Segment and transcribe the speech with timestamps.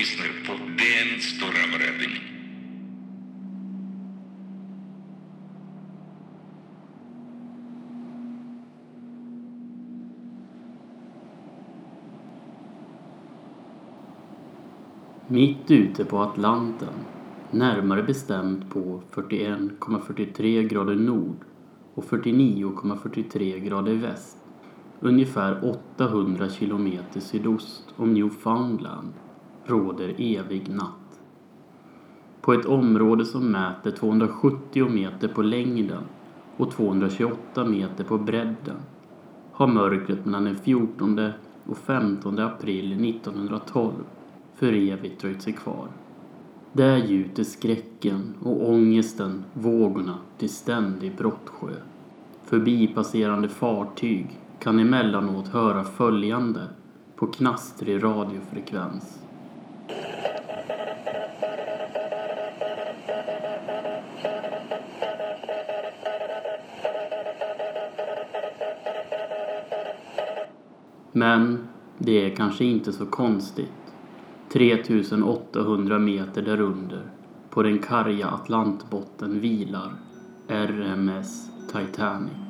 [0.00, 2.22] lyssnar på Den stora berättningen.
[15.26, 16.88] Mitt ute på Atlanten,
[17.50, 21.36] närmare bestämt på 41,43 grader nord
[21.94, 24.36] och 49,43 grader väst,
[25.00, 29.12] ungefär 800 kilometer sydost om Newfoundland,
[29.70, 31.20] råder evig natt.
[32.40, 36.02] På ett område som mäter 270 meter på längden
[36.56, 38.76] och 228 meter på bredden
[39.52, 41.30] har mörkret mellan den 14
[41.66, 43.92] och 15 april 1912
[44.54, 45.88] för evigt dröjt sig kvar.
[46.72, 51.72] Där gjuter skräcken och ångesten vågorna till ständig brottsjö.
[52.44, 56.60] Förbipasserande fartyg kan emellanåt höra följande
[57.16, 59.22] på knastrig radiofrekvens.
[71.12, 71.68] Men
[71.98, 73.72] det är kanske inte så konstigt.
[74.52, 77.10] 3800 meter därunder,
[77.50, 79.92] på den karga Atlantbotten vilar
[80.48, 82.49] RMS Titanic.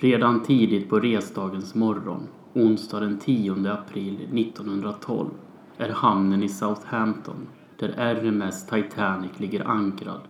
[0.00, 5.30] Redan tidigt på resdagens morgon, onsdag den 10 april 1912,
[5.76, 7.46] är hamnen i Southampton,
[7.78, 10.20] där RMS Titanic ligger ankrad,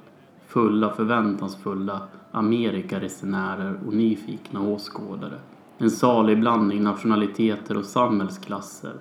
[0.46, 5.39] full av förväntansfulla Amerikaresenärer och nyfikna åskådare.
[5.78, 8.95] En salig blandning nationaliteter och samhällsklasser,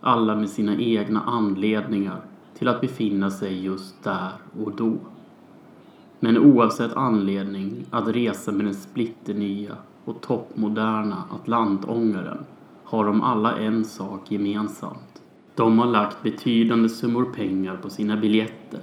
[0.00, 2.20] alla med sina egna anledningar
[2.58, 4.32] till att befinna sig just där
[4.64, 4.96] och då.
[6.20, 12.44] Men oavsett anledning att resa med den splitternya och toppmoderna Atlantångaren
[12.84, 15.22] har de alla en sak gemensamt.
[15.54, 18.80] De har lagt betydande summor pengar på sina biljetter.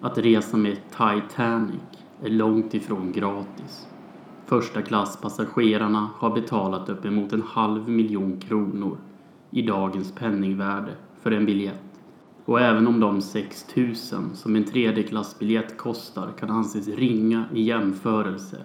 [0.00, 1.80] Att resa med Titanic
[2.22, 3.88] är långt ifrån gratis.
[4.46, 8.98] Första klasspassagerarna har betalat uppemot en halv miljon kronor
[9.50, 12.00] i dagens penningvärde för en biljett.
[12.44, 13.94] Och även om de 6 000
[14.34, 18.64] som en tredjeklassbiljett kostar kan anses ringa i jämförelse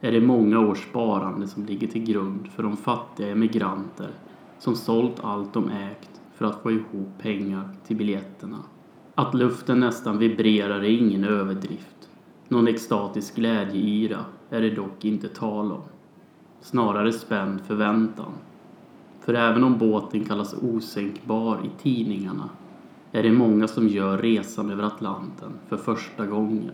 [0.00, 4.10] är det många års sparande som ligger till grund för de fattiga emigranter
[4.58, 8.58] som sålt allt de ägt för att få ihop pengar till biljetterna.
[9.14, 12.08] Att luften nästan vibrerar är ingen överdrift.
[12.48, 15.82] Någon extatisk glädjeyra är det dock inte tal om.
[16.60, 18.32] Snarare spänd förväntan.
[19.20, 22.48] För även om båten kallas osänkbar i tidningarna
[23.12, 26.72] är det många som gör resan över Atlanten för första gången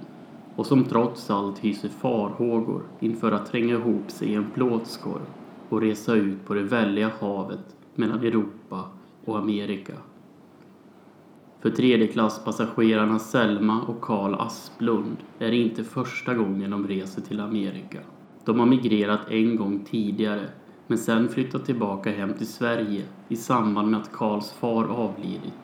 [0.57, 5.27] och som trots allt hyser farhågor inför att tränga ihop sig i en plåtskorv
[5.69, 8.85] och resa ut på det väldiga havet mellan Europa
[9.25, 9.95] och Amerika.
[11.61, 17.99] För tredjeklasspassagerarna Selma och Karl Asplund är det inte första gången de reser till Amerika.
[18.45, 20.49] De har migrerat en gång tidigare
[20.87, 25.55] men sen flyttat tillbaka hem till Sverige i samband med att Karls far avlidit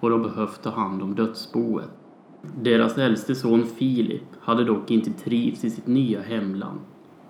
[0.00, 1.97] och de behövt ta hand om dödsboet.
[2.42, 6.80] Deras äldste son Filip hade dock inte trivts i sitt nya hemland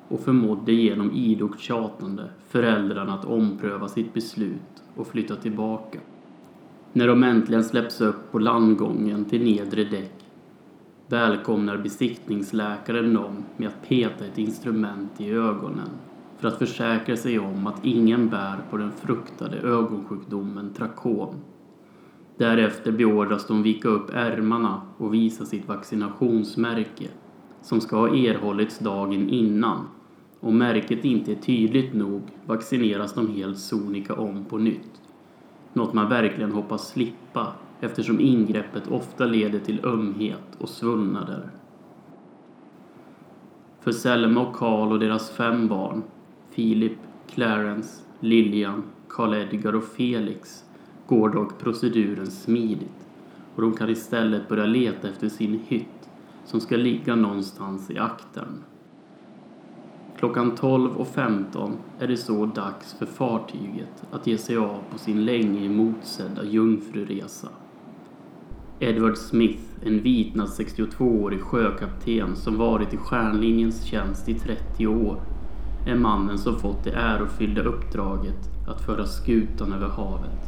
[0.09, 5.99] och förmådde genom idogt tjatande föräldrarna att ompröva sitt beslut och flytta tillbaka.
[6.93, 10.25] När de äntligen släpps upp på landgången till nedre däck
[11.07, 15.91] välkomnar besiktningsläkaren dem med att peta ett instrument i ögonen
[16.39, 21.35] för att försäkra sig om att ingen bär på den fruktade ögonsjukdomen trakom
[22.39, 27.09] Därefter beordras de vika upp ärmarna och visa sitt vaccinationsmärke
[27.63, 29.87] som ska ha erhållits dagen innan.
[30.41, 35.03] Om märket inte är tydligt nog vaccineras de helt sonika om på nytt.
[35.73, 41.51] Något man verkligen hoppas slippa eftersom ingreppet ofta leder till ömhet och svullnader.
[43.81, 46.03] För Selma och Karl och deras fem barn,
[46.51, 46.99] Filip,
[47.31, 50.65] Clarence, Lilian, Karl Edgar och Felix
[51.09, 53.07] går dock proceduren smidigt
[53.55, 56.11] och de kan istället börja leta efter sin hytt
[56.45, 58.65] som ska ligga någonstans i aktern.
[60.19, 65.67] Klockan 12.15 är det så dags för fartyget att ge sig av på sin länge
[65.67, 67.49] emotsedda jungfruresa.
[68.81, 75.21] Edward Smith, en vitnad 62-årig sjökapten som varit i stjärnlinjens tjänst i 30 år,
[75.87, 80.48] är mannen som fått det ärofyllda uppdraget att föra skutan över havet.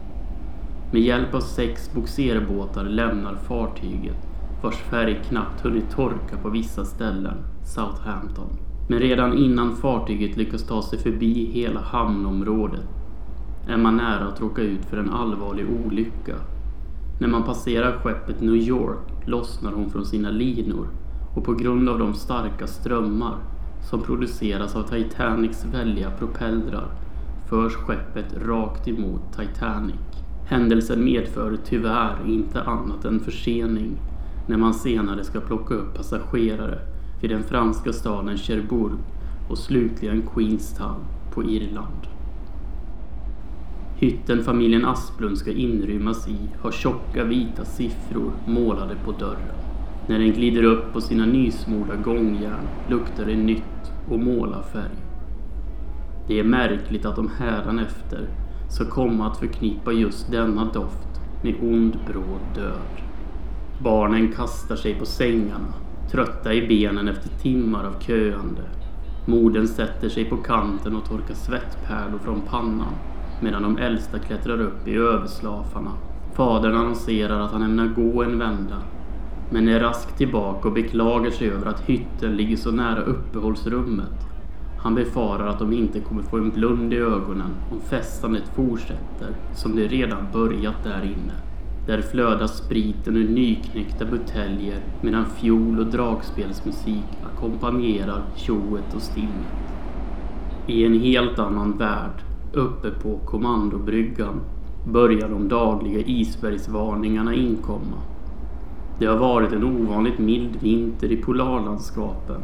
[0.93, 4.17] Med hjälp av sex bogserbåtar lämnar fartyget,
[4.63, 8.59] vars färg knappt hunnit torka på vissa ställen, Southampton.
[8.89, 12.89] Men redan innan fartyget lyckas ta sig förbi hela hamnområdet
[13.69, 16.35] är man nära att råka ut för en allvarlig olycka.
[17.21, 20.89] När man passerar skeppet New York lossnar hon från sina linor
[21.37, 23.37] och på grund av de starka strömmar
[23.91, 26.87] som produceras av Titanics väldiga propellrar
[27.49, 30.21] förs skeppet rakt emot Titanic.
[30.51, 33.97] Händelsen medför tyvärr inte annat än försening
[34.47, 36.79] när man senare ska plocka upp passagerare
[37.21, 38.93] vid den franska staden Cherbourg
[39.49, 41.05] och slutligen Queenstown
[41.35, 42.07] på Irland.
[43.97, 49.57] Hytten familjen Asplund ska inrymmas i har tjocka vita siffror målade på dörren.
[50.09, 54.97] När den glider upp på sina nysmorda gångjärn luktar det nytt och målarfärg.
[56.29, 58.29] Det är märkligt att de hädanefter
[58.71, 63.03] ska komma att förknippa just denna doft med ond bråd död.
[63.83, 65.75] Barnen kastar sig på sängarna,
[66.11, 68.63] trötta i benen efter timmar av köande.
[69.27, 72.95] Modern sätter sig på kanten och torkar svettpärlor från pannan
[73.43, 75.91] medan de äldsta klättrar upp i överslafarna.
[76.35, 78.77] Fadern annonserar att han ämnar gå en vända
[79.51, 84.30] men är raskt tillbaka och beklagar sig över att hytten ligger så nära uppehållsrummet.
[84.83, 89.77] Han befarar att de inte kommer få en blund i ögonen om festandet fortsätter som
[89.77, 91.35] det redan börjat där inne.
[91.87, 99.75] Där flödar spriten ur nyknäckta buteljer medan fiol och dragspelsmusik ackompanjerar tjoet och stinget.
[100.67, 102.23] I en helt annan värld,
[102.53, 104.41] uppe på kommandobryggan,
[104.87, 108.03] börjar de dagliga isbergsvarningarna inkomma.
[108.99, 112.41] Det har varit en ovanligt mild vinter i polarlandskapen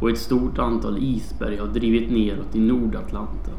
[0.00, 3.54] och ett stort antal isberg har drivit neråt i Nordatlanten.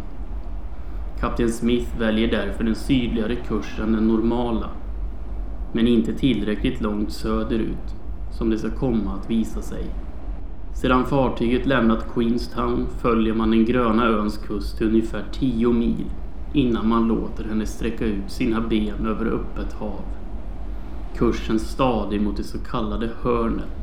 [1.19, 4.69] Kapten Smith väljer därför en sydligare kurs än den normala,
[5.73, 7.95] men inte tillräckligt långt söderut
[8.31, 9.85] som det ska komma att visa sig.
[10.73, 16.05] Sedan fartyget lämnat Queenstown följer man den gröna öns kust till ungefär 10 mil
[16.53, 20.01] innan man låter henne sträcka ut sina ben över öppet hav.
[21.15, 23.80] Kursen stadig mot det så kallade hörnet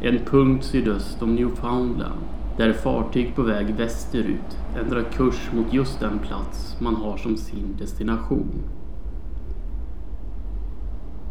[0.00, 2.20] en punkt sydöst om Newfoundland
[2.56, 7.76] där fartyg på väg västerut ändrar kurs mot just den plats man har som sin
[7.78, 8.62] destination.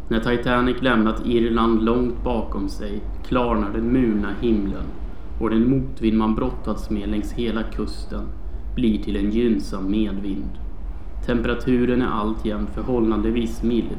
[0.08, 4.86] När Titanic lämnat Irland långt bakom sig klarnar den murna himlen
[5.40, 8.22] och den motvind man brottats med längs hela kusten
[8.74, 10.58] blir till en gynnsam medvind.
[11.26, 13.98] Temperaturen är alltjämt förhållandevis mild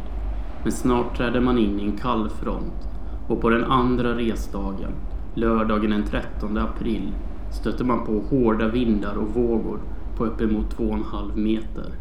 [0.64, 2.95] men snart träder man in i en kall front
[3.28, 4.92] och på den andra resdagen,
[5.36, 7.12] lördagen den 13 april,
[7.52, 9.80] stöter man på hårda vindar och vågor
[10.18, 11.92] på uppemot 2,5 meter.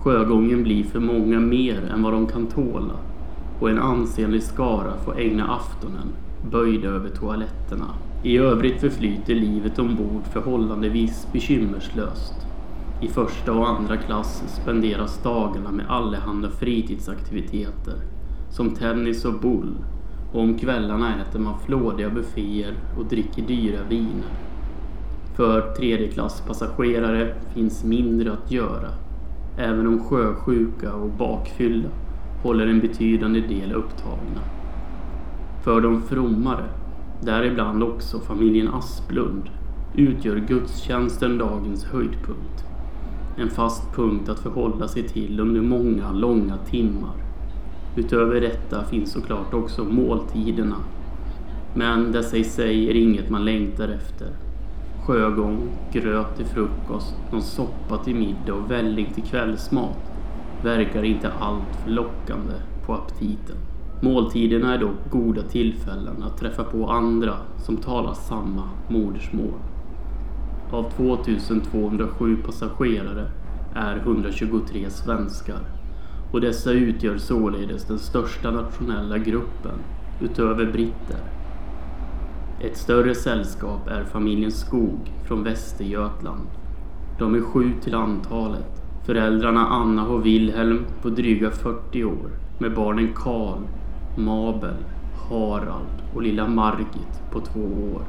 [0.00, 2.94] Sjögången blir för många mer än vad de kan tåla
[3.60, 6.08] och en ansenlig skara får ägna aftonen
[6.50, 7.86] böjda över toaletterna.
[8.22, 12.34] I övrigt förflyter livet ombord förhållandevis bekymmerslöst.
[13.00, 18.11] I första och andra klass spenderas dagarna med allehanda fritidsaktiviteter
[18.52, 19.74] som tennis och boll
[20.32, 24.32] och om kvällarna äter man flådiga bufféer och dricker dyra viner.
[25.36, 28.88] För tredjeklasspassagerare finns mindre att göra,
[29.58, 31.88] även om sjösjuka och bakfylla
[32.42, 34.40] håller en betydande del upptagna.
[35.64, 36.64] För de frommare,
[37.20, 39.50] däribland också familjen Asplund,
[39.94, 42.64] utgör gudstjänsten dagens höjdpunkt.
[43.38, 47.31] En fast punkt att förhålla sig till under många långa timmar.
[47.96, 50.76] Utöver detta finns såklart också måltiderna.
[51.74, 54.28] Men dessa i sig är inget man längtar efter.
[55.06, 60.12] Sjögång, gröt till frukost, någon soppa till middag och välling till kvällsmat
[60.64, 62.54] verkar inte allt för lockande
[62.86, 63.56] på aptiten.
[64.00, 69.60] Måltiderna är dock goda tillfällen att träffa på andra som talar samma modersmål.
[70.70, 73.30] Av 2207 passagerare
[73.74, 75.81] är 123 svenskar
[76.32, 79.74] och dessa utgör således den största nationella gruppen
[80.20, 81.20] utöver britter.
[82.60, 86.48] Ett större sällskap är familjen Skog från Västergötland.
[87.18, 88.82] De är sju till antalet.
[89.06, 93.60] Föräldrarna Anna och Wilhelm på dryga 40 år med barnen Karl,
[94.16, 94.76] Mabel,
[95.28, 97.60] Harald och lilla Margit på två
[97.94, 98.02] år.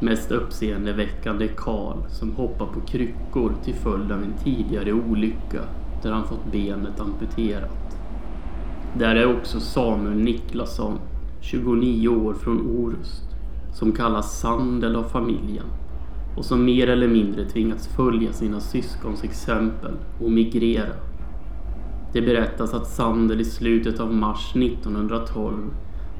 [0.00, 5.60] Mest uppseendeväckande är Karl som hoppar på kryckor till följd av en tidigare olycka
[6.02, 7.96] där han fått benet amputerat.
[8.98, 10.98] Där är också Samuel Niklasson,
[11.40, 13.24] 29 år från Orust,
[13.72, 15.66] som kallas Sandel av familjen
[16.36, 20.92] och som mer eller mindre tvingats följa sina syskons exempel och migrera.
[22.12, 25.56] Det berättas att Sandel i slutet av mars 1912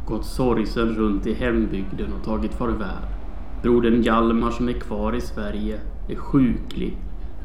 [0.06, 3.04] gått sorgsen runt i hembygden och tagit farväl.
[3.62, 6.96] Brodern Hjalmar som är kvar i Sverige är sjuklig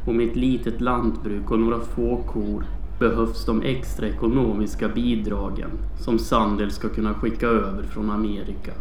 [0.05, 2.65] och med ett litet lantbruk och några få kor
[2.99, 5.69] behövs de extra ekonomiska bidragen
[5.99, 8.71] som Sandel ska kunna skicka över från Amerika.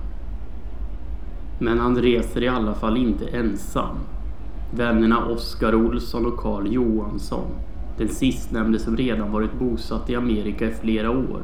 [1.60, 3.96] Men han reser i alla fall inte ensam.
[4.74, 7.50] Vännerna Oskar Olsson och Karl Johansson,
[7.98, 11.42] den sistnämnde som redan varit bosatt i Amerika i flera år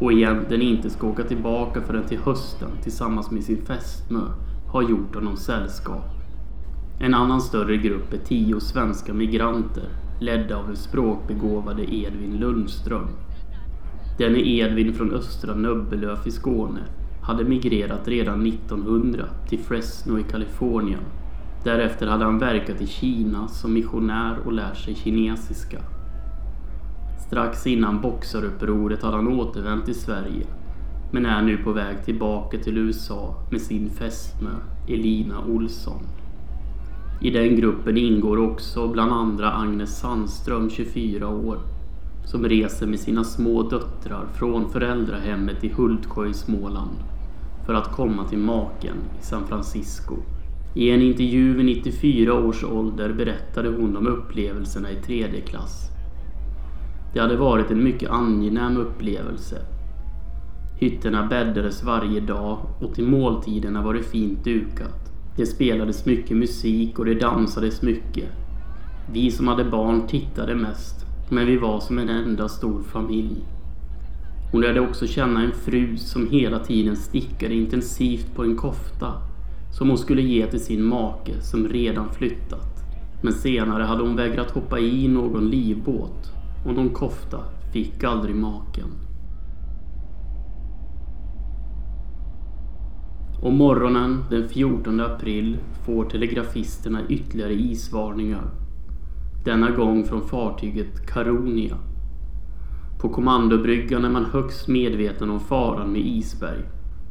[0.00, 4.20] och egentligen inte ska åka tillbaka förrän till hösten tillsammans med sin fästmö,
[4.72, 6.13] har gjort honom sällskap.
[6.98, 9.88] En annan större grupp är tio svenska migranter
[10.20, 13.08] ledda av den språkbegåvade Edvin Lundström.
[14.18, 16.80] Denne Edvin från östra Nöbbelöf i Skåne
[17.22, 21.00] hade migrerat redan 1900 till Fresno i Kalifornien.
[21.64, 25.78] Därefter hade han verkat i Kina som missionär och lärt sig kinesiska.
[27.26, 30.46] Strax innan boxarupproret hade han återvänt till Sverige
[31.12, 34.50] men är nu på väg tillbaka till USA med sin fästmö
[34.88, 36.02] Elina Olsson.
[37.20, 41.58] I den gruppen ingår också bland andra Agnes Sandström, 24 år,
[42.24, 46.96] som reser med sina små döttrar från föräldrahemmet i Hultsjö i Småland
[47.66, 50.16] för att komma till maken i San Francisco.
[50.74, 55.90] I en intervju vid 94 års ålder berättade hon om upplevelserna i tredje klass.
[57.14, 59.58] Det hade varit en mycket angenäm upplevelse.
[60.80, 65.03] Hytterna bäddades varje dag och till måltiderna var det fint dukat.
[65.36, 68.28] Det spelades mycket musik och det dansades mycket.
[69.12, 73.44] Vi som hade barn tittade mest, men vi var som en enda stor familj.
[74.52, 79.12] Hon lärde också känna en fru som hela tiden stickade intensivt på en kofta
[79.78, 82.74] som hon skulle ge till sin make som redan flyttat.
[83.22, 86.32] Men senare hade hon vägrat hoppa i någon livbåt
[86.66, 87.38] och någon kofta
[87.72, 89.03] fick aldrig maken.
[93.44, 98.50] Om morgonen den 14 april får telegrafisterna ytterligare isvarningar.
[99.44, 101.76] Denna gång från fartyget Caronia.
[103.00, 106.60] På kommandobryggan är man högst medveten om faran med isberg.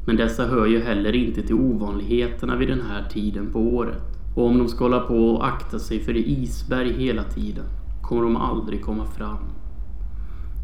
[0.06, 4.04] Men dessa hör ju heller inte till ovanligheterna vid den här tiden på året.
[4.36, 7.66] Och om de ska hålla på och akta sig för isberg hela tiden
[8.02, 9.46] kommer de aldrig komma fram.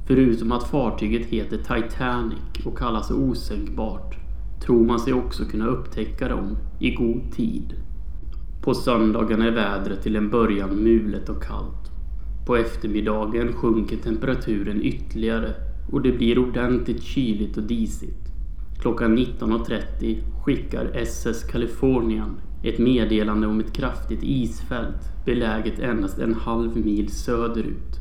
[0.08, 4.19] Förutom att fartyget heter Titanic och kallas osänkbart
[4.60, 7.74] tror man sig också kunna upptäcka dem i god tid.
[8.62, 11.92] På söndagen är vädret till en början mulet och kallt.
[12.46, 15.54] På eftermiddagen sjunker temperaturen ytterligare
[15.92, 18.30] och det blir ordentligt kyligt och disigt.
[18.82, 26.78] Klockan 19.30 skickar SS Californian ett meddelande om ett kraftigt isfält beläget endast en halv
[26.78, 28.00] mil söderut.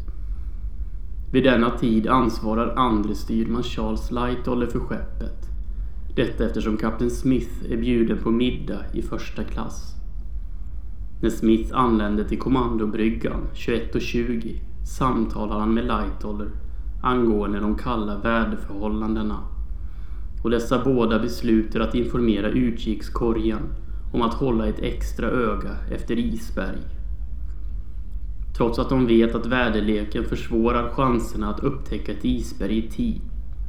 [1.33, 5.58] Vid denna tid ansvarar andre styrman Charles Lightoller för skeppet.
[6.19, 9.95] Detta eftersom kapten Smith är bjuden på middag i första klass.
[11.23, 14.61] När Smith anländer till kommandobryggan 21.20
[14.99, 16.51] samtalar han med Lightoller
[17.03, 19.39] angående de kalla väderförhållandena.
[20.45, 23.63] Och dessa båda beslutar att informera utkikskorgen
[24.13, 26.81] om att hålla ett extra öga efter isberg.
[28.57, 33.21] Trots att de vet att väderleken försvårar chanserna att upptäcka ett isberg i tid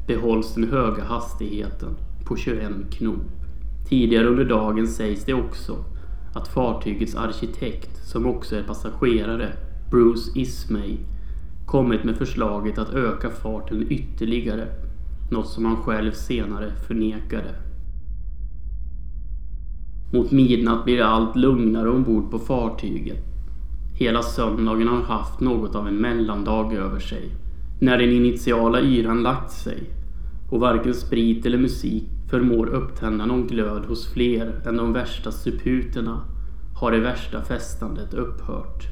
[0.07, 1.95] behålls den höga hastigheten
[2.29, 3.21] på 21 knop.
[3.89, 5.77] Tidigare under dagen sägs det också
[6.33, 9.53] att fartygets arkitekt, som också är passagerare,
[9.91, 10.97] Bruce Ismay,
[11.65, 14.67] kommit med förslaget att öka farten ytterligare,
[15.31, 17.55] något som han själv senare förnekade.
[20.13, 23.23] Mot midnatt blir det allt lugnare ombord på fartyget.
[23.95, 27.23] Hela söndagen har haft något av en mellandag över sig.
[27.81, 29.98] När den initiala yran lagt sig
[30.49, 36.21] och varken sprit eller musik förmår upptända någon glöd hos fler än de värsta suputerna
[36.79, 38.87] har det värsta festandet upphört.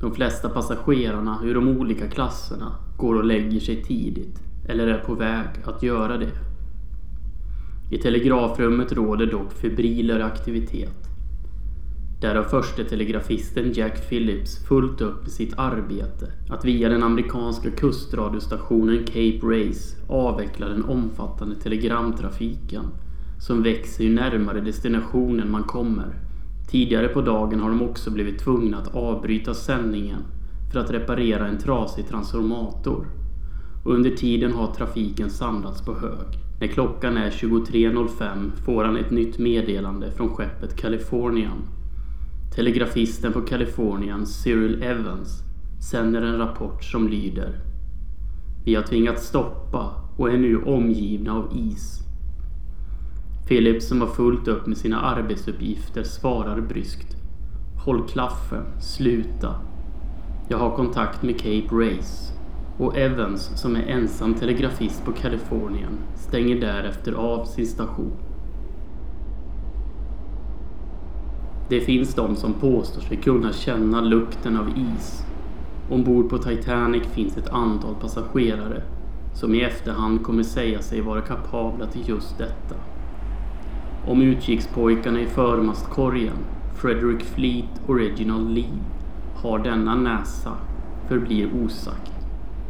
[0.00, 5.14] De flesta passagerarna ur de olika klasserna går och lägger sig tidigt eller är på
[5.14, 6.30] väg att göra det.
[7.90, 11.11] I telegrafrummet råder dock febrilare aktivitet.
[12.22, 17.70] Där har förste telegrafisten Jack Phillips fullt upp i sitt arbete att via den amerikanska
[17.70, 22.84] kustradiostationen Cape Race avveckla den omfattande telegramtrafiken
[23.38, 26.14] som växer ju närmare destinationen man kommer.
[26.70, 30.22] Tidigare på dagen har de också blivit tvungna att avbryta sändningen
[30.72, 33.06] för att reparera en trasig transformator.
[33.84, 36.38] Under tiden har trafiken samlats på hög.
[36.60, 41.81] När klockan är 23.05 får han ett nytt meddelande från skeppet Californian.
[42.54, 45.42] Telegrafisten på Kalifornien, Cyril Evans,
[45.90, 47.60] sänder en rapport som lyder
[48.64, 51.98] Vi har tvingats stoppa och är nu omgivna av is.
[53.48, 57.16] Philip som har fullt upp med sina arbetsuppgifter svarar bryskt.
[57.84, 59.54] Håll klaffen, sluta.
[60.48, 62.32] Jag har kontakt med Cape Race.
[62.78, 68.31] Och Evans som är ensam telegrafist på Kalifornien stänger därefter av sin station.
[71.72, 75.26] Det finns de som påstår sig kunna känna lukten av is.
[75.90, 78.82] Ombord på Titanic finns ett antal passagerare
[79.34, 82.74] som i efterhand kommer säga sig vara kapabla till just detta.
[84.06, 86.36] Om utkikspojkarna i förmastkorgen,
[86.74, 88.78] Frederick Fleet och Reginald Lee,
[89.36, 90.52] har denna näsa
[91.08, 92.12] förblir osagt.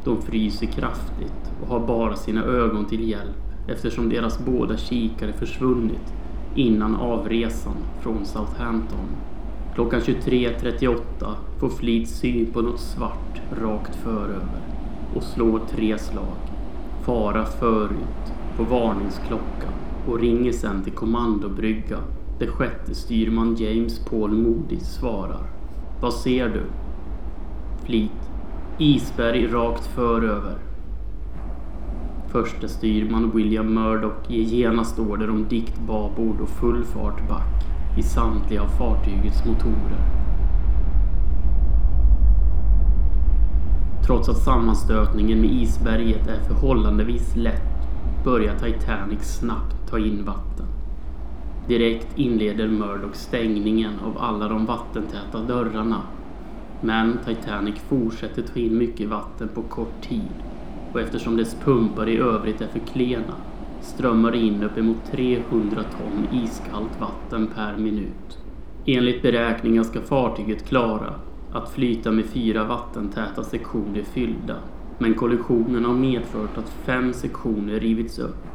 [0.04, 6.22] De fryser kraftigt och har bara sina ögon till hjälp eftersom deras båda kikare försvunnit
[6.54, 9.06] innan avresan från Southampton.
[9.75, 11.00] Klockan 23.38
[11.61, 14.62] får Fleet syn på något svart rakt föröver
[15.14, 16.37] och slår tre slag.
[17.04, 19.73] Fara förut på varningsklockan
[20.09, 21.99] och ringer sen till kommandobrygga
[22.38, 25.47] där sjätte styrman James Paul Moody svarar.
[26.00, 26.62] Vad ser du?
[27.85, 28.30] Fleet.
[28.78, 30.72] Isberg rakt föröver.
[32.33, 37.65] Förste styrman William Murdoch ger genast order om dikt babord och full fart back
[37.99, 39.99] i samtliga av fartygets motorer.
[44.07, 47.89] Trots att sammanstötningen med isberget är förhållandevis lätt
[48.25, 50.67] börjar Titanic snabbt ta in vatten.
[51.69, 56.03] Direkt inleder Murdoch stängningen av alla de vattentäta dörrarna.
[56.81, 60.51] Men Titanic fortsätter ta in mycket vatten på kort tid
[60.93, 63.35] och eftersom dess pumpar i övrigt är för klena
[63.81, 68.39] strömmar det in uppemot 300 ton iskallt vatten per minut.
[68.87, 71.15] Enligt beräkningar ska fartyget klara
[71.52, 74.57] att flyta med fyra vattentäta sektioner fyllda
[74.99, 78.52] men kollisionen har medfört att fem sektioner rivits upp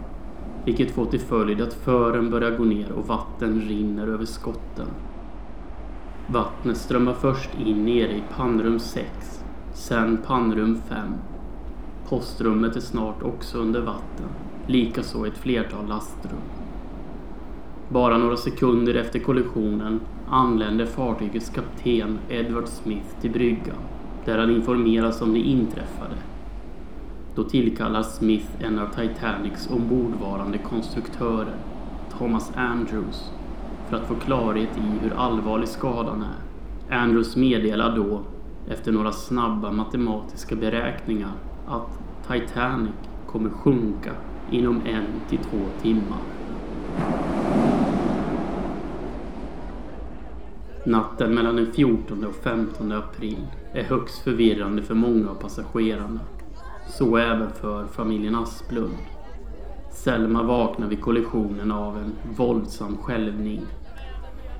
[0.67, 4.87] vilket får till följd att fören börjar gå ner och vatten rinner över skotten.
[6.27, 10.97] Vattnet strömmar först in nere i pannrum 6, sen pannrum 5.
[12.09, 14.29] Postrummet är snart också under vatten,
[14.67, 16.41] likaså ett flertal lastrum.
[17.89, 23.77] Bara några sekunder efter kollisionen anländer fartygets kapten Edward Smith till bryggan
[24.25, 26.15] där han informeras om det inträffade
[27.37, 31.55] då tillkallar Smith en av Titanics ombordvarande konstruktörer,
[32.17, 33.31] Thomas Andrews,
[33.89, 36.97] för att få klarhet i hur allvarlig skadan är.
[36.97, 38.21] Andrews meddelar då,
[38.69, 41.31] efter några snabba matematiska beräkningar,
[41.67, 42.93] att Titanic
[43.27, 44.11] kommer sjunka
[44.51, 46.19] inom en till två timmar.
[50.83, 56.19] Natten mellan den 14 och 15 april är högst förvirrande för många av passagerarna.
[56.87, 58.97] Så även för familjen Asplund.
[59.91, 63.61] Selma vaknar vid kollisionen av en våldsam skälvning.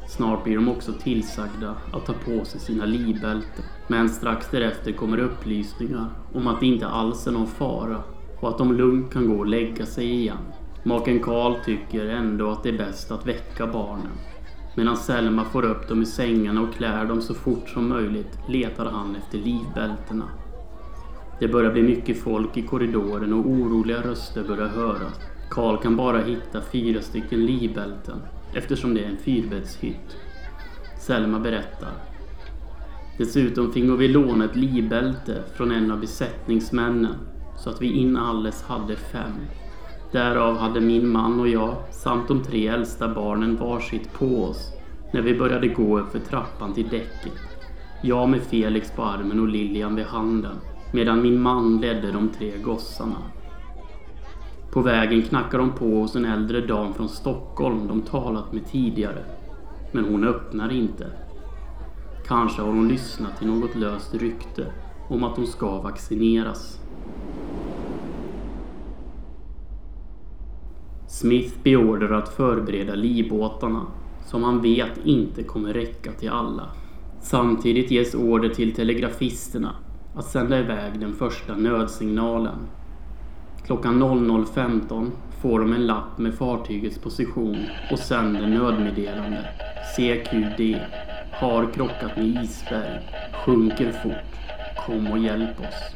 [0.07, 3.65] Snart blir de också tillsagda att ta på sig sina livbälten.
[3.87, 8.03] Men strax därefter kommer upplysningar om att det inte alls är någon fara
[8.39, 10.37] och att de lugnt kan gå och lägga sig igen.
[10.83, 14.11] Maken Karl tycker ändå att det är bäst att väcka barnen.
[14.75, 18.85] Medan Selma får upp dem i sängarna och klär dem så fort som möjligt letar
[18.85, 20.25] han efter livbältena.
[21.39, 25.19] Det börjar bli mycket folk i korridoren och oroliga röster börjar höras.
[25.49, 28.17] Karl kan bara hitta fyra stycken livbälten
[28.53, 30.17] eftersom det är en fyrbäddshytt.
[30.99, 31.91] Selma berättar.
[33.17, 37.15] Dessutom fingo vi låna ett livbälte från en av besättningsmännen
[37.57, 39.33] så att vi inalles hade fem.
[40.11, 44.73] Därav hade min man och jag samt de tre äldsta barnen varsitt på oss
[45.13, 47.33] när vi började gå upp för trappan till däcket.
[48.01, 50.55] Jag med Felix på armen och Lilian vid handen
[50.93, 53.17] medan min man ledde de tre gossarna.
[54.71, 59.23] På vägen knackar de på hos en äldre dam från Stockholm de talat med tidigare.
[59.91, 61.07] Men hon öppnar inte.
[62.27, 64.65] Kanske har hon lyssnat till något löst rykte
[65.09, 66.79] om att hon ska vaccineras.
[71.07, 73.81] Smith beordrar att förbereda livbåtarna
[74.25, 76.69] som han vet inte kommer räcka till alla.
[77.21, 79.75] Samtidigt ges order till telegrafisterna
[80.15, 82.57] att sända iväg den första nödsignalen.
[83.67, 87.57] Klockan 00.15 får de en lapp med fartygets position
[87.91, 89.45] och sänder nödmeddelande.
[89.95, 90.79] CQD.
[91.31, 92.99] Har krockat med isberg.
[93.45, 94.39] Sjunker fort.
[94.85, 95.95] Kom och hjälp oss.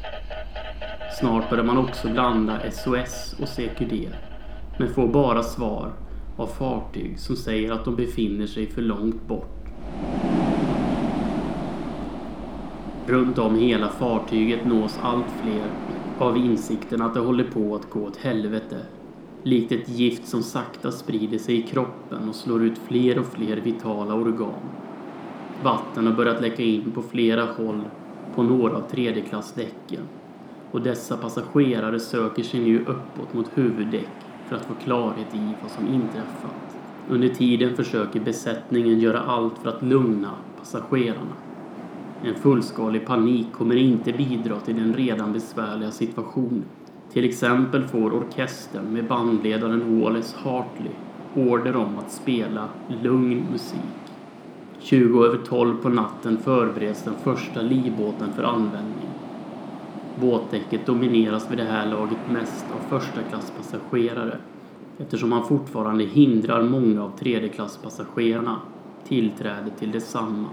[1.20, 4.08] Snart börjar man också blanda SOS och CQD.
[4.78, 5.92] Men får bara svar
[6.36, 9.66] av fartyg som säger att de befinner sig för långt bort.
[13.06, 15.70] Runt om hela fartyget nås allt fler
[16.18, 18.78] av insikten att det håller på att gå åt helvete.
[19.42, 23.56] Likt ett gift som sakta sprider sig i kroppen och slår ut fler och fler
[23.56, 24.60] vitala organ.
[25.62, 27.80] Vatten har börjat läcka in på flera håll
[28.34, 30.02] på några av tredjeklassdäcken
[30.70, 34.08] och dessa passagerare söker sig nu uppåt mot huvuddäck
[34.48, 36.78] för att få klarhet i vad som inträffat.
[37.08, 41.51] Under tiden försöker besättningen göra allt för att lugna passagerarna.
[42.24, 46.64] En fullskalig panik kommer inte bidra till den redan besvärliga situationen.
[47.12, 50.92] Till exempel får orkestern med bandledaren Wallace Hartley
[51.34, 52.68] order om att spela
[53.02, 53.80] lugn musik.
[54.78, 59.08] 20 över 12 på natten förbereds den första livbåten för användning.
[60.20, 64.38] Båtdäcket domineras vid det här laget mest av förstaklasspassagerare.
[64.98, 68.56] eftersom man fortfarande hindrar många av tredjeklasspassagerarna
[69.08, 70.48] tillträde till detsamma.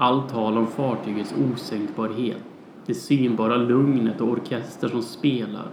[0.00, 2.42] Allt tal om fartygets osänkbarhet,
[2.86, 5.66] det synbara lugnet och orkester som spelar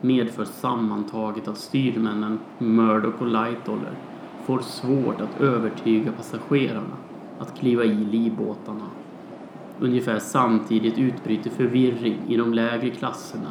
[0.00, 3.92] medför sammantaget att styrmännen Murdoch och Lightoller
[4.44, 6.96] får svårt att övertyga passagerarna
[7.38, 8.86] att kliva i livbåtarna.
[9.80, 13.50] Ungefär samtidigt utbryter förvirring i de lägre klasserna.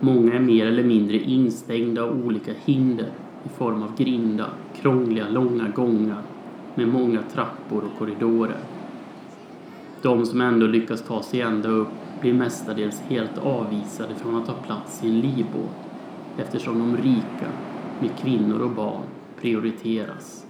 [0.00, 3.08] Många är mer eller mindre instängda av olika hinder
[3.44, 6.22] i form av grindar, krångliga långa gångar
[6.74, 8.58] med många trappor och korridorer.
[10.02, 11.88] De som ändå lyckas ta sig ända upp
[12.20, 15.76] blir mestadels helt avvisade från att ta plats i en livbåt
[16.36, 17.52] eftersom de rika,
[18.00, 19.02] med kvinnor och barn,
[19.40, 20.46] prioriteras.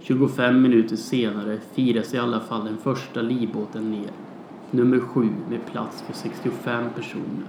[0.00, 4.10] 25 minuter senare firas i alla fall den första livbåten ner,
[4.70, 7.46] nummer 7 med plats för 65 personer.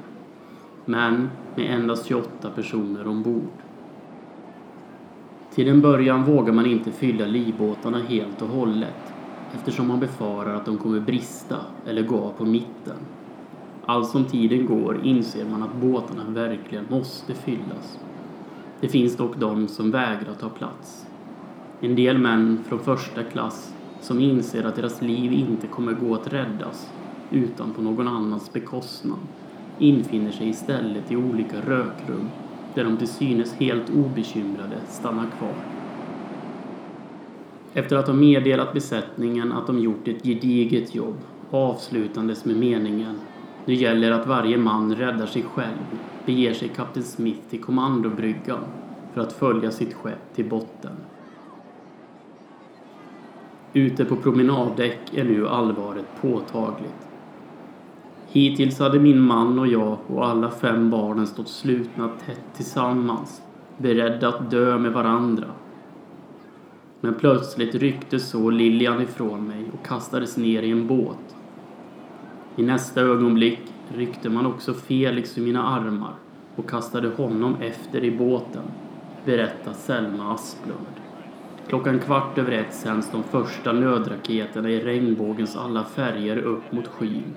[0.85, 3.51] Men med endast 28 personer ombord.
[5.53, 9.12] Till en början vågar man inte fylla livbåtarna helt och hållet
[9.53, 12.97] eftersom man befarar att de kommer brista eller gå av på mitten.
[13.85, 17.99] Allt som tiden går inser man att båtarna verkligen måste fyllas.
[18.79, 21.05] Det finns dock de som vägrar ta plats.
[21.81, 26.33] En del män från första klass som inser att deras liv inte kommer gå att
[26.33, 26.91] räddas
[27.31, 29.19] utan på någon annans bekostnad
[29.79, 32.29] infinner sig istället i olika rökrum
[32.73, 35.82] där de till synes helt obekymrade stannar kvar.
[37.73, 41.17] Efter att ha meddelat besättningen att de gjort ett gediget jobb
[41.51, 43.15] avslutandes med meningen
[43.65, 48.59] Nu gäller att varje man räddar sig själv beger sig kapten Smith till kommandobryggan
[49.13, 50.91] för att följa sitt skepp till botten.
[53.73, 57.07] Ute på promenaddäck är nu allvaret påtagligt.
[58.27, 63.41] Hittills hade min man och jag och alla fem barnen stått slutna tätt tillsammans,
[63.77, 65.47] beredda att dö med varandra.
[67.03, 71.35] Men plötsligt ryckte så Lilian ifrån mig och kastades ner i en båt.
[72.55, 73.59] I nästa ögonblick
[73.95, 76.13] ryckte man också Felix ur mina armar
[76.55, 78.63] och kastade honom efter i båten,
[79.25, 80.95] berättar Selma Asplund.
[81.67, 87.35] Klockan kvart över ett sänds de första nödraketerna i regnbågens alla färger upp mot skyn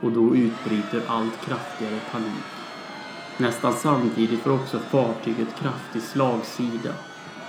[0.00, 2.44] och då utbryter allt kraftigare panik.
[3.38, 6.92] Nästan samtidigt får också fartyget kraftig slagsida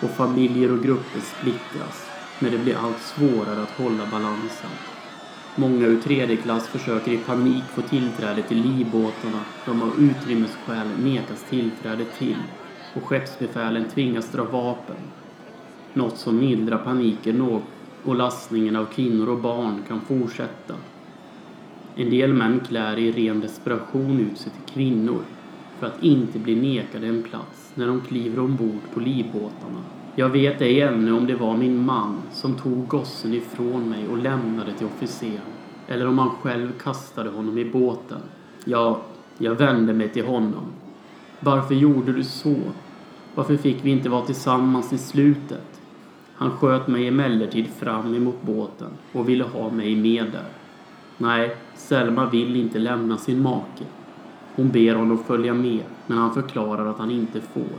[0.01, 4.69] och familjer och grupper splittras när det blir allt svårare att hålla balansen.
[5.56, 11.43] Många ur tredje klass försöker i panik få tillträde till livbåtarna de av utrymmesskäl nekas
[11.49, 12.38] tillträde till
[12.95, 14.95] och skeppsbefälen tvingas dra vapen.
[15.93, 17.63] Något som mildrar paniken något
[18.03, 20.73] och lastningen av kvinnor och barn kan fortsätta.
[21.95, 25.21] En del män klär i ren desperation ut sig till kvinnor
[25.84, 29.84] för att inte bli nekade en plats när de kliver ombord på livbåtarna.
[30.15, 34.17] Jag vet ej ännu om det var min man som tog gossen ifrån mig och
[34.17, 35.41] lämnade till officeren
[35.88, 38.19] eller om han själv kastade honom i båten.
[38.65, 39.02] Ja,
[39.38, 40.63] jag vände mig till honom.
[41.39, 42.56] Varför gjorde du så?
[43.36, 45.82] Varför fick vi inte vara tillsammans i slutet?
[46.36, 50.48] Han sköt mig emellertid fram emot båten och ville ha mig med där.
[51.17, 53.84] Nej, Selma vill inte lämna sin make.
[54.56, 57.78] Hon ber honom följa med, men han förklarar att han inte får.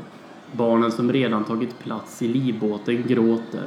[0.52, 3.64] Barnen som redan tagit plats i livbåten gråter.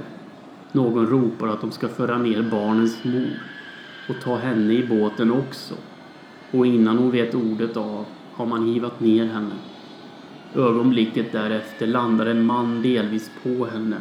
[0.71, 3.39] Någon ropar att de ska föra ner barnens mor
[4.09, 5.75] och ta henne i båten också.
[6.51, 9.55] Och innan hon vet ordet av har man hivat ner henne
[10.55, 13.97] Ögonblicket därefter landar en man delvis på henne.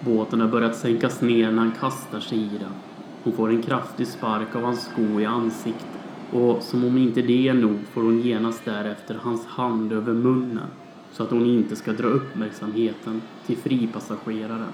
[0.00, 2.72] Båten har börjat sänkas ner när han kastar sig i den.
[3.22, 5.99] Hon får en kraftig spark av hans sko i ansiktet
[6.32, 10.68] och som om inte det är nog får hon genast därefter hans hand över munnen
[11.12, 14.72] så att hon inte ska dra uppmärksamheten till fripassageraren.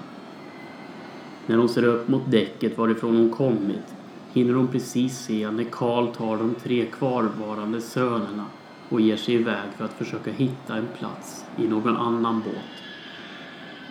[1.45, 3.95] När hon ser upp mot däcket varifrån hon kommit
[4.33, 8.45] hinner hon precis se när Karl tar de tre kvarvarande sönerna
[8.89, 12.83] och ger sig iväg för att försöka hitta en plats i någon annan båt.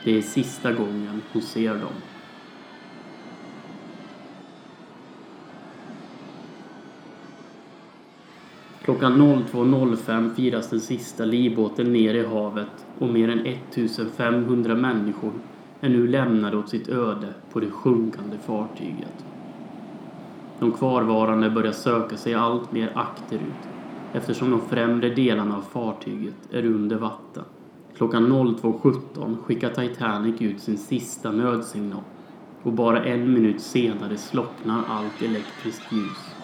[0.05, 1.93] Det är sista gången hon ser dem.
[8.87, 15.33] Klockan 02.05 firas den sista livbåten ner i havet och mer än 1500 människor
[15.81, 19.25] är nu lämnade åt sitt öde på det sjunkande fartyget.
[20.59, 23.69] De kvarvarande börjar söka sig allt mer akterut
[24.13, 27.45] eftersom de främre delarna av fartyget är under vatten.
[27.97, 32.03] Klockan 02.17 skickar Titanic ut sin sista nödsignal
[32.63, 36.36] och bara en minut senare slocknar allt elektriskt ljus.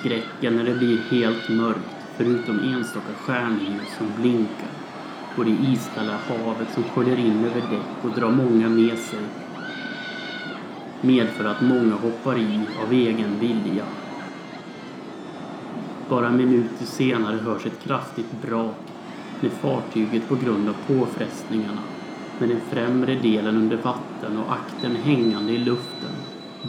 [0.00, 4.70] Skräcken när det blir helt mörkt förutom enstaka stjärnljus som blinkar
[5.36, 9.20] och det iskalla havet som sköljer in över däck och drar många med sig
[11.00, 13.84] medför att många hoppar i av egen vilja.
[16.08, 18.76] Bara minuter senare hörs ett kraftigt brak
[19.40, 21.82] när fartyget på grund av påfrestningarna
[22.38, 26.03] med den främre delen under vatten och akten hängande i luften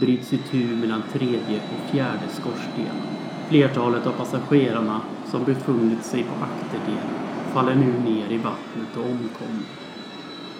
[0.00, 3.06] bryts itu mellan tredje och fjärde skorstenen.
[3.48, 7.14] Flertalet av passagerarna som befunnit sig på akterdelen
[7.52, 9.66] faller nu ner i vattnet och omkommer.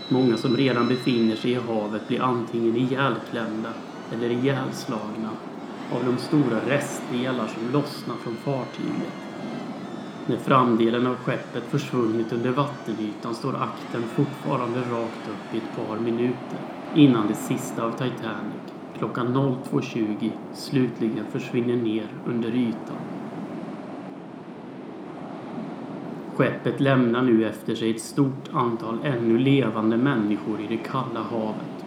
[0.09, 3.73] Många som redan befinner sig i havet blir antingen ihjälklämda
[4.13, 5.31] eller ihjälslagna
[5.93, 9.13] av de stora restdelar som lossnar från fartyget.
[10.27, 15.99] När framdelen av skeppet försvunnit under vattenytan står akten fortfarande rakt upp i ett par
[15.99, 16.59] minuter
[16.95, 22.97] innan det sista av Titanic, klockan 02.20, slutligen försvinner ner under ytan.
[26.35, 31.85] Skeppet lämnar nu efter sig ett stort antal ännu levande människor i det kalla havet.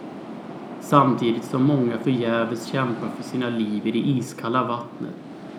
[0.80, 5.14] Samtidigt som många förgäves kämpar för sina liv i det iskalla vattnet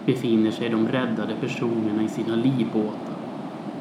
[0.06, 3.16] befinner sig de räddade personerna i sina livbåtar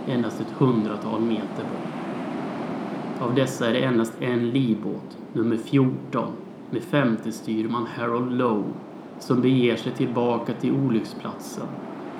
[0.08, 3.20] endast ett hundratal meter bort.
[3.20, 6.32] Av dessa är det endast en livbåt, nummer 14,
[6.70, 8.72] med femte styrman Harold Lowe,
[9.18, 11.66] som beger sig tillbaka till olycksplatsen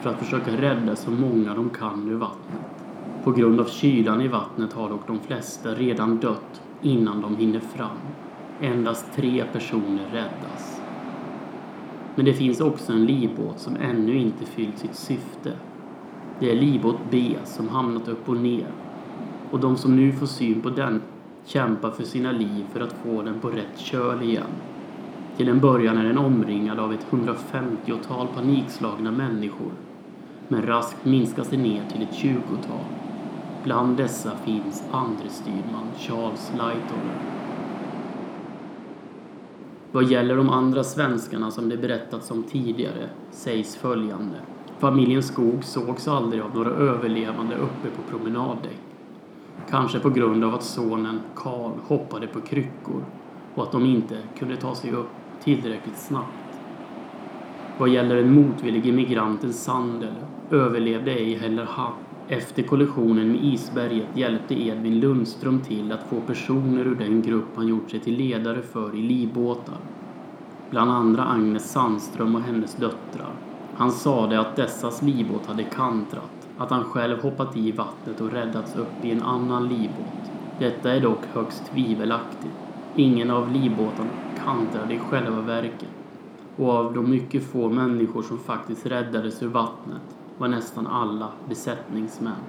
[0.01, 2.85] för att försöka rädda så många de kan ur vattnet.
[3.25, 7.61] På grund av kylan i vattnet har dock de flesta redan dött innan de hinner
[7.61, 7.99] fram.
[8.61, 10.81] Endast tre personer räddas.
[12.15, 15.53] Men det finns också en livbåt som ännu inte fyllt sitt syfte.
[16.41, 18.67] Det är livbåt B som hamnat upp och ner.
[19.51, 21.03] Och de som nu får syn på den
[21.51, 24.51] kämpar för sina liv för att få den på rätt köl igen.
[25.37, 29.73] Till en början är den omringad av ett 150-tal panikslagna människor.
[30.49, 32.85] Men raskt minskas det ner till ett 20-tal.
[33.65, 37.21] Bland dessa finns andre styrman Charles Lightoller.
[39.93, 44.37] Vad gäller de andra svenskarna som det berättats om tidigare sägs följande.
[44.79, 48.90] Familjen Skog sågs aldrig av några överlevande uppe på promenaddäck.
[49.69, 53.05] Kanske på grund av att sonen Karl hoppade på kryckor
[53.55, 55.11] och att de inte kunde ta sig upp
[55.45, 56.59] tillräckligt snabbt.
[57.79, 60.15] Vad gäller den motvillige migranten Sandel
[60.51, 61.93] överlevde ej heller han.
[62.29, 67.69] Efter kollisionen med isberget hjälpte Edvin Lundström till att få personer ur den grupp han
[67.69, 69.79] gjort sig till ledare för i livbåtar.
[70.71, 73.33] Bland andra Agnes Sandström och hennes döttrar.
[73.75, 78.77] Han sade att dessas livbåt hade kantrat, att han själv hoppat i vattnet och räddats
[78.77, 80.31] upp i en annan livbåt.
[80.59, 82.55] Detta är dock högst tvivelaktigt.
[82.97, 84.11] Ingen av livbåtarna
[84.45, 85.89] kantrade i själva verket
[86.57, 90.03] och av de mycket få människor som faktiskt räddades ur vattnet
[90.39, 92.43] var nästan alla besättningsmän.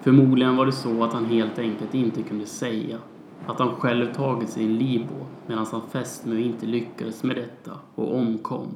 [0.00, 2.98] Förmodligen var det så att han helt enkelt inte kunde säga
[3.46, 8.16] att han själv tagit sig en livbåt medan han fästmö inte lyckades med detta och
[8.16, 8.68] omkom.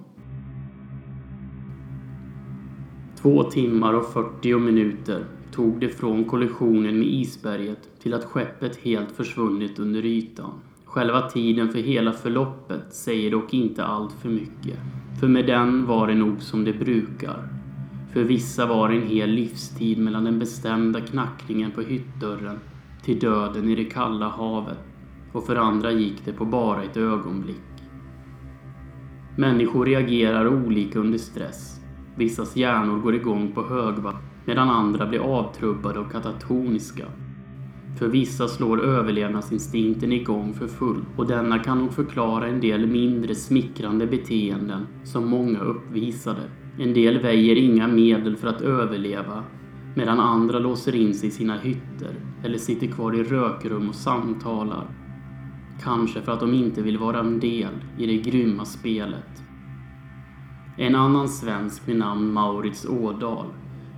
[3.23, 9.13] Två timmar och 40 minuter tog det från kollisionen med isberget till att skeppet helt
[9.13, 10.51] försvunnit under ytan.
[10.85, 14.79] Själva tiden för hela förloppet säger dock inte allt för mycket.
[15.21, 17.49] För med den var det nog som det brukar.
[18.13, 22.59] För vissa var det en hel livstid mellan den bestämda knackningen på hyttdörren
[23.03, 24.79] till döden i det kalla havet
[25.33, 27.57] och för andra gick det på bara ett ögonblick.
[29.37, 31.79] Människor reagerar olika under stress.
[32.19, 37.05] Vissas hjärnor går igång på högvarv medan andra blir avtrubbade och katatoniska.
[37.99, 43.35] För vissa slår överlevnadsinstinkten igång för full och denna kan nog förklara en del mindre
[43.35, 46.43] smickrande beteenden som många uppvisade.
[46.79, 49.45] En del väjer inga medel för att överleva
[49.97, 54.87] medan andra låser in sig i sina hytter eller sitter kvar i rökrum och samtalar.
[55.83, 59.48] Kanske för att de inte vill vara en del i det grymma spelet.
[60.81, 63.47] En annan svensk vid namn Maurits Ådal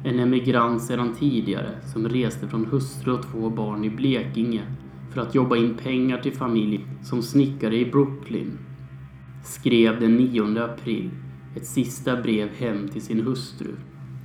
[0.04, 4.62] en emigrant sedan tidigare som reste från hustru och två barn i Blekinge
[5.12, 8.58] för att jobba in pengar till familj som snickare i Brooklyn
[9.44, 11.10] skrev den 9 april
[11.56, 13.74] ett sista brev hem till sin hustru.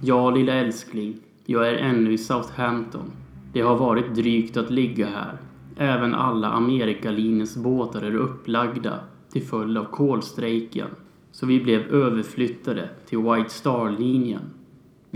[0.01, 3.11] Ja, lilla älskling, jag är ännu i Southampton.
[3.53, 5.37] Det har varit drygt att ligga här.
[5.77, 8.99] Även alla Amerikalinjens båtar är upplagda
[9.31, 10.87] till följd av kolstrejken.
[11.35, 14.41] Så vi blev överflyttade till White Star-linjen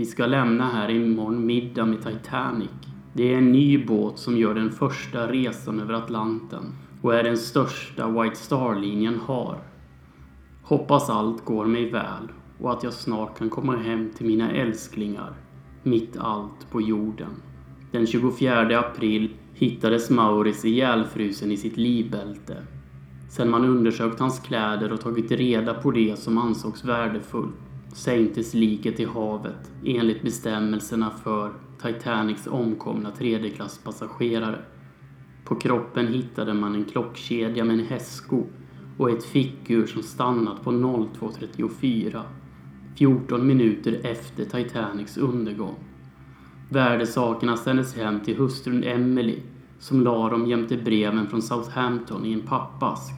[0.00, 2.70] vi ska lämna här imorgon middag med Titanic.
[3.12, 6.62] Det är en ny båt som gör den första resan över Atlanten
[7.02, 9.58] och är den största White Star-linjen har.
[10.62, 12.28] Hoppas allt går mig väl
[12.60, 15.32] och att jag snart kan komma hem till mina älsklingar,
[15.82, 17.30] mitt allt på jorden.
[17.90, 22.56] Den 24 april hittades Mauris ihjälfrusen i sitt livbälte.
[23.30, 27.54] Sedan man undersökt hans kläder och tagit reda på det som ansågs värdefullt
[27.92, 34.58] sänktes liket i havet enligt bestämmelserna för Titanics omkomna tredjeklasspassagerare.
[35.44, 38.44] På kroppen hittade man en klockkedja med en hästsko
[38.98, 42.22] och ett fickur som stannat på 02.34,
[42.98, 45.74] 14 minuter efter Titanics undergång.
[46.70, 49.38] Värdesakerna sändes hem till hustrun Emily
[49.80, 53.14] som la dem jämte breven från Southampton i en pappask.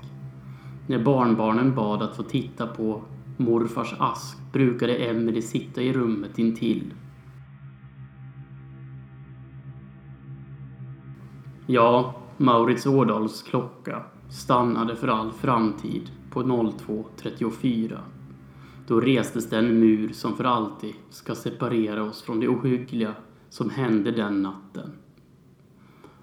[0.86, 3.02] När barnbarnen bad att få titta på
[3.36, 6.94] morfars ask brukade Emelie sitta i rummet intill.
[11.66, 17.98] Ja, Maurits Ådals klocka stannade för all framtid på 02.34.
[18.86, 23.14] Då restes den mur som för alltid ska separera oss från det ohyggliga
[23.48, 25.01] som hände den natten.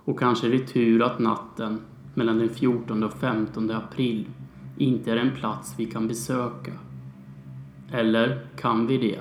[0.09, 1.81] Och kanske är det tur att natten
[2.13, 4.27] mellan den 14 och 15 april
[4.77, 6.71] inte är en plats vi kan besöka
[7.91, 9.19] eller kan vi det?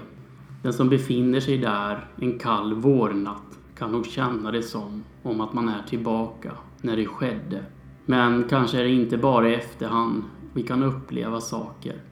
[0.62, 5.52] Den som befinner sig där en kall vårnatt kan nog känna det som om att
[5.52, 7.64] man är tillbaka när det skedde.
[8.06, 10.22] Men kanske är det inte bara i efterhand
[10.52, 12.02] vi kan uppleva saker.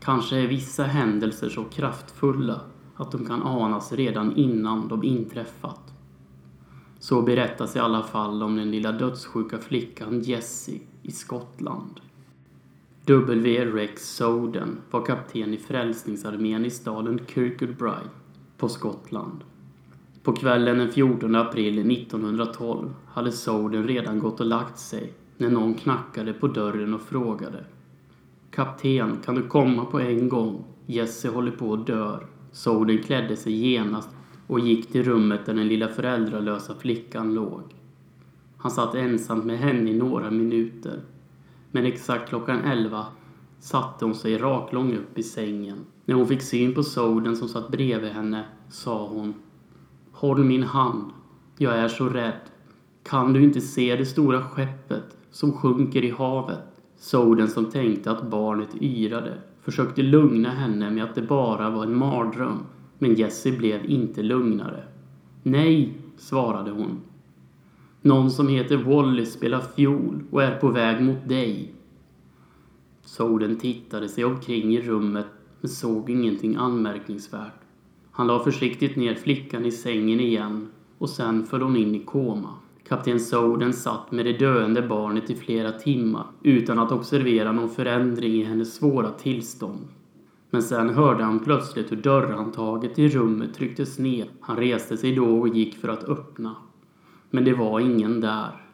[0.00, 2.60] Kanske är vissa händelser så kraftfulla
[2.96, 5.93] att de kan anas redan innan de inträffat.
[7.04, 12.00] Så berättas i alla fall om den lilla dödssjuka flickan Jessie i Skottland.
[13.06, 13.64] W.
[13.64, 18.10] Rex Soden var kapten i Frälsningsarmén i staden Kirkudbright
[18.58, 19.44] på Skottland.
[20.22, 25.74] På kvällen den 14 april 1912 hade Soden redan gått och lagt sig när någon
[25.74, 27.64] knackade på dörren och frågade.
[28.50, 30.64] Kapten, kan du komma på en gång?
[30.86, 32.18] Jesse håller på att dö.
[32.52, 34.08] Soden klädde sig genast
[34.46, 37.62] och gick till rummet där den lilla föräldralösa flickan låg.
[38.56, 41.00] Han satt ensam med henne i några minuter
[41.70, 43.06] men exakt klockan elva
[43.58, 45.78] satte hon sig raklång upp i sängen.
[46.04, 49.34] När hon fick syn på Soden som satt bredvid henne sa hon
[50.12, 51.10] Håll min hand.
[51.58, 52.40] Jag är så rädd.
[53.02, 56.80] Kan du inte se det stora skeppet som sjunker i havet?
[56.96, 61.96] Soden som tänkte att barnet yrade försökte lugna henne med att det bara var en
[61.96, 62.58] mardröm.
[63.04, 64.84] Men Jessie blev inte lugnare.
[65.42, 67.00] Nej, svarade hon.
[68.02, 71.74] Någon som heter Wally spelar fiol och är på väg mot dig.
[73.02, 75.26] Soden tittade sig omkring i rummet
[75.60, 77.60] men såg ingenting anmärkningsvärt.
[78.10, 82.54] Han la försiktigt ner flickan i sängen igen och sen föll hon in i koma.
[82.88, 88.32] Kapten Soden satt med det döende barnet i flera timmar utan att observera någon förändring
[88.32, 89.88] i hennes svåra tillstånd.
[90.54, 94.28] Men sen hörde han plötsligt hur dörrhandtaget i rummet trycktes ner.
[94.40, 96.56] Han reste sig då och gick för att öppna
[97.30, 98.66] men det var ingen där.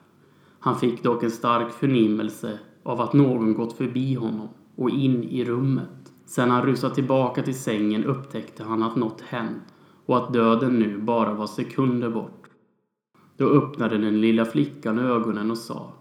[0.58, 5.44] Han fick dock en stark förnimmelse av att någon gått förbi honom och in i
[5.44, 6.12] rummet.
[6.26, 9.74] Sen han rusat tillbaka till sängen upptäckte han att något hänt
[10.06, 12.50] och att döden nu bara var sekunder bort.
[13.36, 15.92] Då öppnade den lilla flickan ögonen och sa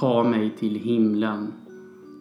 [0.00, 1.52] Ta mig till himlen.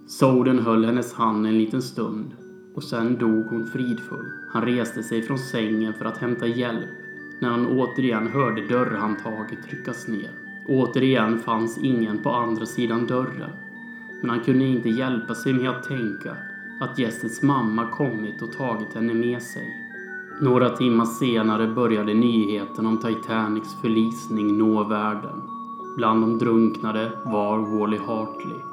[0.07, 2.35] Soden höll hennes hand en liten stund
[2.75, 4.25] och sen dog hon fridfull.
[4.49, 6.89] Han reste sig från sängen för att hämta hjälp
[7.39, 10.31] när han återigen hörde dörrhandtaget tryckas ner.
[10.67, 13.51] Återigen fanns ingen på andra sidan dörren.
[14.21, 16.37] Men han kunde inte hjälpa sig med att tänka
[16.79, 19.83] att gästets mamma kommit och tagit henne med sig.
[20.41, 25.41] Några timmar senare började nyheten om Titanics förlisning nå världen.
[25.97, 28.72] Bland de drunknade var Wally Hartley,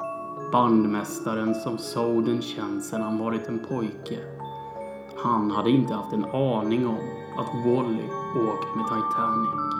[0.51, 4.19] bandmästaren som Soden känt sedan han varit en pojke.
[5.23, 6.97] Han hade inte haft en aning om
[7.37, 8.07] att Wally
[8.49, 9.70] åkt med Titanic.